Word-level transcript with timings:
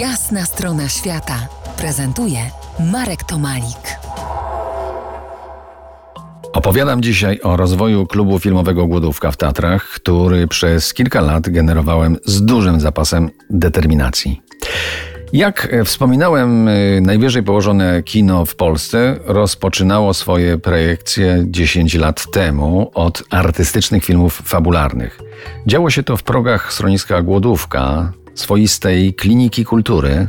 Jasna 0.00 0.44
strona 0.44 0.88
świata 0.88 1.48
prezentuje 1.76 2.38
Marek 2.92 3.24
Tomalik. 3.24 3.98
Opowiadam 6.52 7.02
dzisiaj 7.02 7.40
o 7.40 7.56
rozwoju 7.56 8.06
klubu 8.06 8.38
filmowego 8.38 8.86
Głodówka 8.86 9.30
w 9.30 9.36
Tatrach, 9.36 9.82
który 9.82 10.48
przez 10.48 10.94
kilka 10.94 11.20
lat 11.20 11.50
generowałem 11.50 12.16
z 12.24 12.44
dużym 12.44 12.80
zapasem 12.80 13.30
determinacji. 13.50 14.42
Jak 15.32 15.76
wspominałem, 15.84 16.68
najwyżej 17.00 17.42
położone 17.42 18.02
kino 18.02 18.44
w 18.44 18.56
Polsce 18.56 19.16
rozpoczynało 19.24 20.14
swoje 20.14 20.58
projekcje 20.58 21.44
10 21.46 21.94
lat 21.94 22.30
temu 22.30 22.90
od 22.94 23.24
artystycznych 23.30 24.04
filmów 24.04 24.42
fabularnych. 24.44 25.20
Działo 25.66 25.90
się 25.90 26.02
to 26.02 26.16
w 26.16 26.22
progach 26.22 26.72
schroniska 26.72 27.22
Głodówka, 27.22 28.12
swoistej 28.36 29.14
kliniki 29.14 29.64
kultury, 29.64 30.28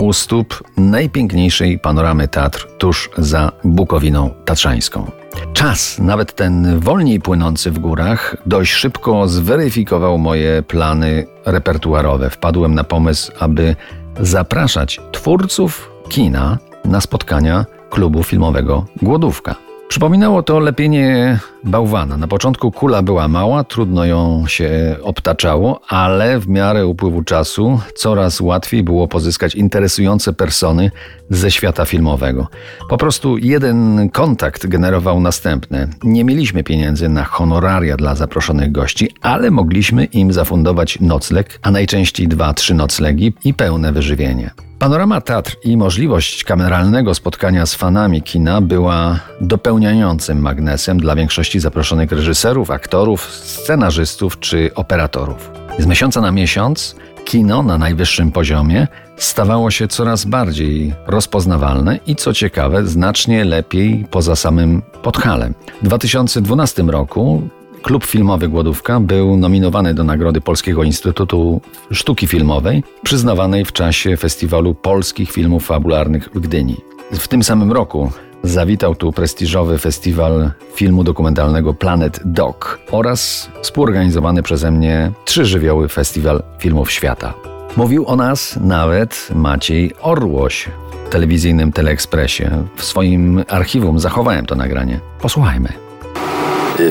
u 0.00 0.12
stóp 0.12 0.62
najpiękniejszej 0.76 1.78
panoramy 1.78 2.28
Tatr 2.28 2.68
tuż 2.78 3.10
za 3.18 3.52
Bukowiną 3.64 4.30
Tatrzańską. 4.44 5.10
Czas, 5.52 5.98
nawet 5.98 6.34
ten 6.34 6.80
wolniej 6.80 7.20
płynący 7.20 7.70
w 7.70 7.78
górach, 7.78 8.36
dość 8.46 8.72
szybko 8.72 9.28
zweryfikował 9.28 10.18
moje 10.18 10.62
plany 10.62 11.26
repertuarowe. 11.46 12.30
Wpadłem 12.30 12.74
na 12.74 12.84
pomysł, 12.84 13.32
aby 13.38 13.76
zapraszać 14.20 15.00
twórców 15.12 15.90
kina 16.08 16.58
na 16.84 17.00
spotkania 17.00 17.66
klubu 17.90 18.22
filmowego 18.22 18.86
Głodówka. 19.02 19.71
Przypominało 19.92 20.42
to 20.42 20.60
lepienie 20.60 21.38
bałwana. 21.64 22.16
Na 22.16 22.28
początku 22.28 22.70
kula 22.70 23.02
była 23.02 23.28
mała, 23.28 23.64
trudno 23.64 24.04
ją 24.04 24.44
się 24.46 24.96
obtaczało, 25.02 25.80
ale 25.88 26.38
w 26.38 26.48
miarę 26.48 26.86
upływu 26.86 27.22
czasu 27.22 27.80
coraz 27.94 28.40
łatwiej 28.40 28.82
było 28.82 29.08
pozyskać 29.08 29.54
interesujące 29.54 30.32
persony 30.32 30.90
ze 31.30 31.50
świata 31.50 31.84
filmowego. 31.84 32.48
Po 32.88 32.96
prostu 32.96 33.38
jeden 33.38 34.10
kontakt 34.10 34.66
generował 34.66 35.20
następne. 35.20 35.88
Nie 36.04 36.24
mieliśmy 36.24 36.64
pieniędzy 36.64 37.08
na 37.08 37.24
honoraria 37.24 37.96
dla 37.96 38.14
zaproszonych 38.14 38.72
gości, 38.72 39.10
ale 39.20 39.50
mogliśmy 39.50 40.04
im 40.04 40.32
zafundować 40.32 41.00
nocleg, 41.00 41.58
a 41.62 41.70
najczęściej 41.70 42.28
dwa, 42.28 42.54
trzy 42.54 42.74
noclegi 42.74 43.34
i 43.44 43.54
pełne 43.54 43.92
wyżywienie. 43.92 44.50
Panorama 44.82 45.20
Teatr 45.20 45.56
i 45.64 45.76
możliwość 45.76 46.44
kameralnego 46.44 47.14
spotkania 47.14 47.66
z 47.66 47.74
fanami 47.74 48.22
kina 48.22 48.60
była 48.60 49.20
dopełniającym 49.40 50.40
magnesem 50.40 51.00
dla 51.00 51.16
większości 51.16 51.60
zaproszonych 51.60 52.12
reżyserów, 52.12 52.70
aktorów, 52.70 53.30
scenarzystów 53.30 54.40
czy 54.40 54.74
operatorów. 54.74 55.50
Z 55.78 55.86
miesiąca 55.86 56.20
na 56.20 56.32
miesiąc 56.32 56.96
kino 57.24 57.62
na 57.62 57.78
najwyższym 57.78 58.32
poziomie 58.32 58.88
stawało 59.16 59.70
się 59.70 59.88
coraz 59.88 60.24
bardziej 60.24 60.94
rozpoznawalne 61.06 61.98
i 62.06 62.16
co 62.16 62.32
ciekawe, 62.32 62.86
znacznie 62.86 63.44
lepiej 63.44 64.06
poza 64.10 64.36
samym 64.36 64.82
Podhalem. 65.02 65.54
W 65.82 65.84
2012 65.84 66.82
roku 66.82 67.48
Klub 67.82 68.04
Filmowy 68.04 68.48
Głodówka 68.48 69.00
był 69.00 69.36
nominowany 69.36 69.94
do 69.94 70.04
Nagrody 70.04 70.40
Polskiego 70.40 70.82
Instytutu 70.82 71.60
Sztuki 71.92 72.26
Filmowej, 72.26 72.84
przyznawanej 73.02 73.64
w 73.64 73.72
czasie 73.72 74.16
Festiwalu 74.16 74.74
Polskich 74.74 75.30
Filmów 75.30 75.66
Fabularnych 75.66 76.28
w 76.34 76.40
Gdyni. 76.40 76.76
W 77.12 77.28
tym 77.28 77.42
samym 77.42 77.72
roku 77.72 78.12
zawitał 78.42 78.94
tu 78.94 79.12
prestiżowy 79.12 79.78
festiwal 79.78 80.50
filmu 80.74 81.04
dokumentalnego 81.04 81.74
Planet 81.74 82.20
Doc 82.24 82.56
oraz 82.90 83.50
współorganizowany 83.62 84.42
przeze 84.42 84.70
mnie 84.70 85.12
Trzy 85.24 85.44
Żywioły 85.44 85.88
Festiwal 85.88 86.42
Filmów 86.58 86.90
Świata. 86.90 87.34
Mówił 87.76 88.06
o 88.06 88.16
nas 88.16 88.58
nawet 88.60 89.28
Maciej 89.34 89.92
Orłoś 90.00 90.68
w 91.06 91.08
telewizyjnym 91.08 91.72
Teleekspresie. 91.72 92.64
W 92.76 92.84
swoim 92.84 93.44
archiwum 93.48 93.98
zachowałem 93.98 94.46
to 94.46 94.54
nagranie. 94.54 95.00
Posłuchajmy. 95.20 95.91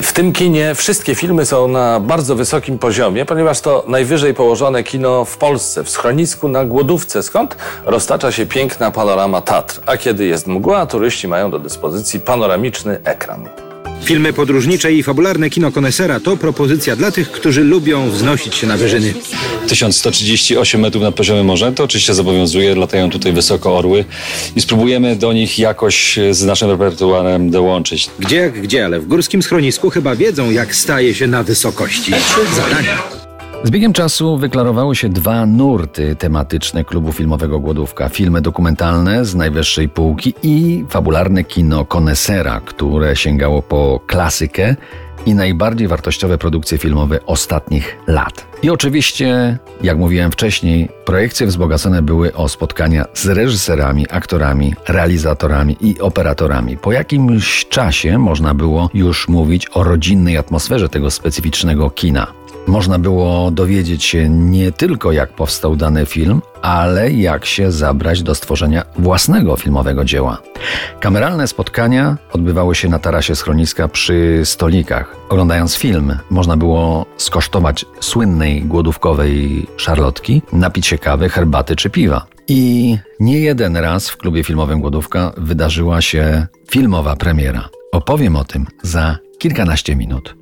W 0.02 0.12
tym 0.12 0.32
kinie 0.32 0.74
wszystkie 0.74 1.14
filmy 1.14 1.46
są 1.46 1.68
na 1.68 2.00
bardzo 2.00 2.34
wysokim 2.36 2.78
poziomie, 2.78 3.24
ponieważ 3.24 3.60
to 3.60 3.84
najwyżej 3.88 4.34
położone 4.34 4.82
kino 4.82 5.24
w 5.24 5.36
Polsce, 5.36 5.84
w 5.84 5.90
schronisku 5.90 6.48
na 6.48 6.64
Głodówce, 6.64 7.22
skąd 7.22 7.56
roztacza 7.84 8.32
się 8.32 8.46
piękna 8.46 8.90
panorama 8.90 9.40
Tatr. 9.40 9.80
A 9.86 9.96
kiedy 9.96 10.26
jest 10.26 10.46
mgła, 10.46 10.86
turyści 10.86 11.28
mają 11.28 11.50
do 11.50 11.58
dyspozycji 11.58 12.20
panoramiczny 12.20 12.98
ekran. 13.04 13.48
Filmy 14.04 14.32
podróżnicze 14.32 14.92
i 14.92 15.02
fabularne 15.02 15.50
kino 15.50 15.72
konesera 15.72 16.20
to 16.20 16.36
propozycja 16.36 16.96
dla 16.96 17.10
tych, 17.10 17.30
którzy 17.30 17.64
lubią 17.64 18.10
wznosić 18.10 18.54
się 18.54 18.66
na 18.66 18.76
wyżyny. 18.76 19.14
1138 19.68 20.80
metrów 20.80 21.02
nad 21.02 21.14
poziomem 21.14 21.46
morza, 21.46 21.72
to 21.72 21.84
oczywiście 21.84 22.14
zobowiązuje, 22.14 22.74
latają 22.74 23.10
tutaj 23.10 23.32
wysoko 23.32 23.76
orły 23.78 24.04
i 24.56 24.60
spróbujemy 24.60 25.16
do 25.16 25.32
nich 25.32 25.58
jakoś 25.58 26.18
z 26.30 26.44
naszym 26.44 26.70
repertuarem 26.70 27.50
dołączyć. 27.50 28.10
Gdzie 28.18 28.36
jak 28.36 28.62
gdzie, 28.62 28.84
ale 28.84 29.00
w 29.00 29.06
górskim 29.06 29.42
schronisku 29.42 29.90
chyba 29.90 30.16
wiedzą, 30.16 30.50
jak 30.50 30.74
staje 30.74 31.14
się 31.14 31.26
na 31.26 31.42
wysokości. 31.42 32.12
Trzy 32.12 32.54
zadania. 32.56 33.21
Z 33.64 33.70
biegiem 33.70 33.92
czasu 33.92 34.38
wyklarowały 34.38 34.96
się 34.96 35.08
dwa 35.08 35.46
nurty 35.46 36.16
tematyczne 36.16 36.84
klubu 36.84 37.12
filmowego 37.12 37.60
Głodówka. 37.60 38.08
Filmy 38.08 38.40
dokumentalne 38.40 39.24
z 39.24 39.34
najwyższej 39.34 39.88
półki 39.88 40.34
i 40.42 40.84
fabularne 40.88 41.44
kino 41.44 41.84
konesera, 41.84 42.60
które 42.60 43.16
sięgało 43.16 43.62
po 43.62 44.00
klasykę 44.06 44.76
i 45.26 45.34
najbardziej 45.34 45.88
wartościowe 45.88 46.38
produkcje 46.38 46.78
filmowe 46.78 47.26
ostatnich 47.26 47.98
lat. 48.06 48.46
I 48.62 48.70
oczywiście, 48.70 49.58
jak 49.82 49.98
mówiłem 49.98 50.32
wcześniej, 50.32 50.88
projekcje 51.04 51.46
wzbogacone 51.46 52.02
były 52.02 52.34
o 52.34 52.48
spotkania 52.48 53.04
z 53.14 53.26
reżyserami, 53.26 54.06
aktorami, 54.10 54.74
realizatorami 54.88 55.76
i 55.80 56.00
operatorami. 56.00 56.76
Po 56.76 56.92
jakimś 56.92 57.66
czasie 57.68 58.18
można 58.18 58.54
było 58.54 58.90
już 58.94 59.28
mówić 59.28 59.66
o 59.74 59.84
rodzinnej 59.84 60.36
atmosferze 60.36 60.88
tego 60.88 61.10
specyficznego 61.10 61.90
kina. 61.90 62.41
Można 62.66 62.98
było 62.98 63.50
dowiedzieć 63.50 64.04
się 64.04 64.28
nie 64.28 64.72
tylko 64.72 65.12
jak 65.12 65.32
powstał 65.32 65.76
dany 65.76 66.06
film, 66.06 66.42
ale 66.62 67.12
jak 67.12 67.44
się 67.44 67.72
zabrać 67.72 68.22
do 68.22 68.34
stworzenia 68.34 68.84
własnego 68.98 69.56
filmowego 69.56 70.04
dzieła. 70.04 70.38
Kameralne 71.00 71.48
spotkania 71.48 72.16
odbywały 72.32 72.74
się 72.74 72.88
na 72.88 72.98
tarasie 72.98 73.36
schroniska 73.36 73.88
przy 73.88 74.40
stolikach. 74.44 75.16
Oglądając 75.28 75.76
film, 75.76 76.18
można 76.30 76.56
było 76.56 77.06
skosztować 77.16 77.84
słynnej 78.00 78.62
głodówkowej 78.62 79.66
szarlotki, 79.76 80.42
napić 80.52 80.86
się 80.86 80.98
kawy, 80.98 81.28
herbaty 81.28 81.76
czy 81.76 81.90
piwa. 81.90 82.26
I 82.48 82.98
nie 83.20 83.40
jeden 83.40 83.76
raz 83.76 84.08
w 84.08 84.16
klubie 84.16 84.44
filmowym 84.44 84.80
Głodówka 84.80 85.32
wydarzyła 85.36 86.00
się 86.00 86.46
filmowa 86.70 87.16
premiera. 87.16 87.68
Opowiem 87.92 88.36
o 88.36 88.44
tym 88.44 88.66
za 88.82 89.18
kilkanaście 89.38 89.96
minut. 89.96 90.41